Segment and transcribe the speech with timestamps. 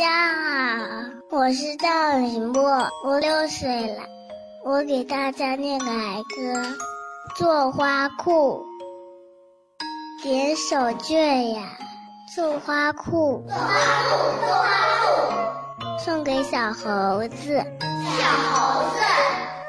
[0.00, 4.02] 家好，我是赵林墨，我六岁了，
[4.64, 6.74] 我给大家念个儿歌：
[7.36, 8.64] 做花裤，
[10.22, 11.76] 点手绢呀，
[12.34, 13.66] 做花裤，做花
[14.08, 14.68] 裤，做花
[15.98, 17.62] 裤，送给小猴子，
[18.16, 19.02] 小猴子，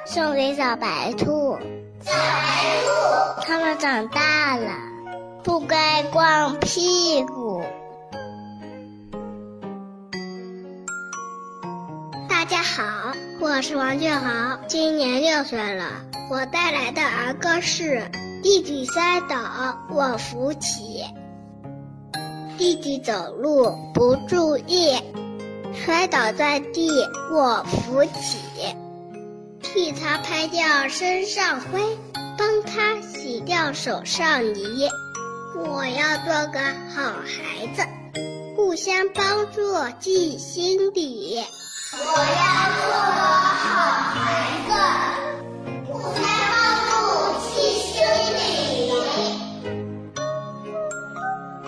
[0.05, 1.59] 送给小白兔，
[2.05, 4.71] 小白兔，他们长大了，
[5.43, 7.61] 不该光屁股。
[12.51, 15.85] 家好，我是王俊豪，今年六岁了。
[16.29, 18.01] 我带来的儿歌是
[18.43, 19.37] 《弟弟摔倒
[19.89, 21.01] 我扶起》。
[22.57, 24.97] 弟弟走路不注意，
[25.73, 26.89] 摔倒在地
[27.31, 28.39] 我扶起，
[29.61, 31.79] 替他拍掉身上灰，
[32.37, 34.89] 帮他洗掉手上泥。
[35.55, 36.59] 我要做个
[36.93, 37.81] 好孩子，
[38.57, 39.61] 互相帮助
[40.01, 41.41] 记心底。
[41.93, 42.03] 我要
[42.79, 43.67] 做个好
[44.13, 44.15] 孩
[44.65, 44.71] 子，
[45.91, 46.23] 互相
[46.87, 47.03] 帮助
[47.49, 47.51] 记
[47.83, 47.91] 心
[48.37, 48.39] 底。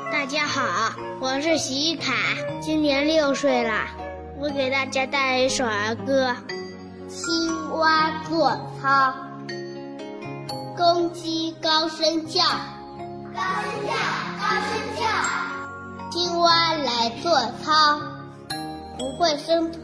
[0.09, 2.13] 大家好，我是徐凯，
[2.61, 3.73] 今年六岁了。
[4.39, 6.29] 我给大家带来一首儿歌
[7.09, 8.87] 《青蛙做操》。
[10.77, 12.41] 公鸡高声叫，
[13.35, 13.91] 高声叫，
[14.39, 15.03] 高声叫。
[16.11, 17.29] 青蛙来做
[17.61, 17.99] 操。
[18.97, 19.81] 不会伸腿，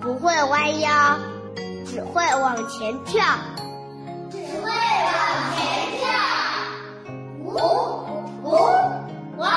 [0.00, 1.18] 不会弯腰，
[1.86, 3.22] 只会往前跳，
[4.30, 4.72] 只会往
[5.54, 5.60] 前
[5.98, 6.08] 跳。
[7.44, 7.52] 五
[8.42, 8.56] 五
[9.36, 9.50] 哇！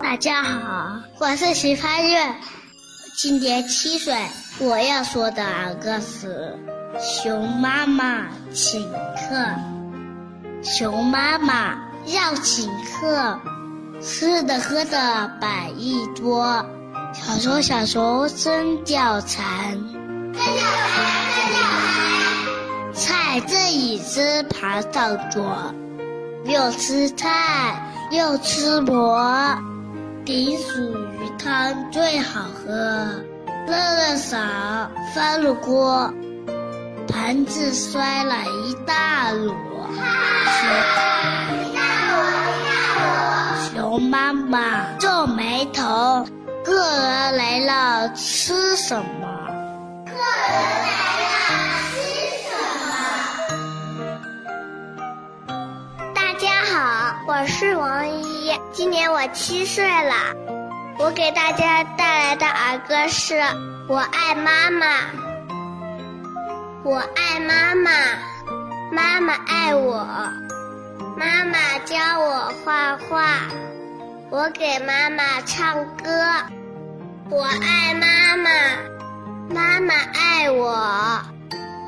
[0.00, 2.34] 大家好，我是徐潘月，
[3.16, 4.16] 今年七岁。
[4.58, 6.58] 我要说的儿歌是
[7.00, 9.36] 《熊妈妈请客》。
[10.62, 13.38] 熊妈妈要请客。
[14.00, 16.64] 吃的喝的摆一桌，
[17.12, 19.72] 小熊小熊真叫馋，
[20.32, 22.94] 真叫馋，真叫馋。
[22.94, 25.74] 菜这椅子爬上桌，
[26.44, 29.18] 又吃菜又吃馍，
[30.24, 32.72] 顶薯鱼汤最好喝，
[33.66, 34.36] 热热勺
[35.14, 36.12] 翻了锅，
[37.08, 38.34] 盘子摔了
[38.66, 39.54] 一大摞。
[44.56, 46.26] 妈皱眉头，
[46.64, 49.04] 客人来了吃什么？
[50.06, 50.16] 客人
[50.80, 50.88] 来
[51.20, 51.28] 了
[51.92, 52.00] 吃
[52.40, 52.56] 什
[52.88, 52.96] 么？
[56.14, 60.14] 大家好，我是王一，今年我七岁了。
[60.98, 63.34] 我给大家带来的儿歌是
[63.90, 64.86] 《我爱妈妈》。
[66.82, 67.90] 我爱妈妈，
[68.90, 69.98] 妈妈爱我，
[71.14, 73.42] 妈妈教我画画。
[74.28, 76.10] 我给妈妈唱歌，
[77.30, 78.50] 我爱妈妈，
[79.48, 80.66] 妈妈爱我，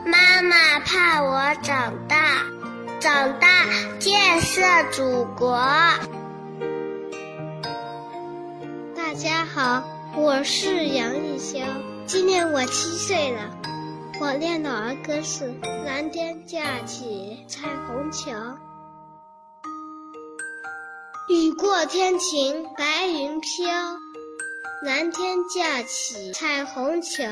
[0.06, 2.16] 妈妈盼我长大，
[3.00, 3.48] 长大
[3.98, 4.62] 建设
[4.92, 5.58] 祖国。
[8.94, 9.82] 大家好，
[10.14, 11.64] 我是杨艺潇，
[12.06, 13.50] 今年我七岁了。
[14.20, 15.48] 我练的儿歌是
[15.84, 18.30] 《蓝天架起彩虹桥》。
[21.28, 23.70] 雨过天晴，白云飘，
[24.82, 27.26] 蓝天架起彩虹桥，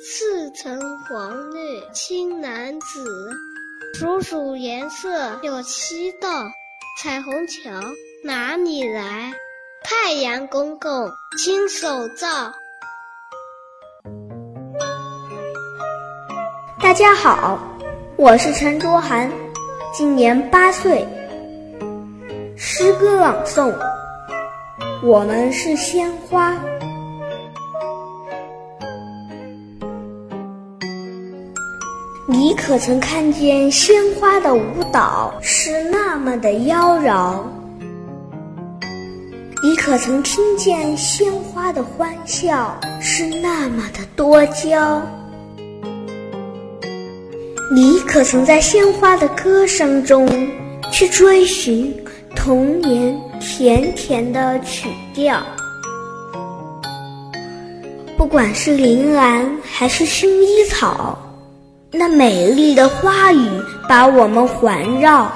[0.00, 3.36] 四层黄绿青蓝紫，
[3.94, 6.44] 数数颜色有七道。
[7.02, 7.72] 彩虹桥
[8.22, 9.34] 哪里来？
[9.82, 12.52] 太阳公公亲手造。
[16.80, 17.58] 大家好，
[18.16, 19.28] 我是陈卓涵，
[19.92, 21.04] 今年八岁。
[22.84, 23.72] 诗歌朗诵：
[25.02, 26.54] 我们是鲜花。
[32.28, 37.38] 你可曾看见鲜花的舞蹈是那么的妖娆？
[39.62, 45.00] 你可曾听见鲜花的欢笑是那么的多娇？
[47.74, 50.28] 你可曾在鲜花的歌声中
[50.92, 51.90] 去追寻
[52.44, 55.42] 童年甜甜的曲调？
[58.18, 61.18] 不管是铃兰还是薰衣草。
[61.90, 63.48] 那美丽的花语
[63.88, 65.32] 把我们环绕，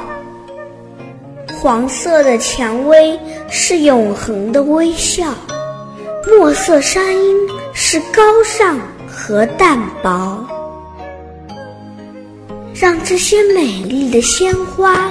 [1.58, 3.18] 黄色的蔷薇
[3.48, 5.32] 是永恒的微笑，
[6.26, 7.38] 墨色山樱
[7.72, 8.78] 是高尚
[9.08, 10.46] 和淡薄。
[12.74, 15.10] 让这些美丽的鲜花